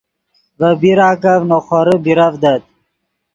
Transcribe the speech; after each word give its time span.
ڤے 0.59 0.69
پیراکف 0.81 1.41
نے 1.49 1.57
خورے 1.65 1.95
بیرڤدت 2.03 2.63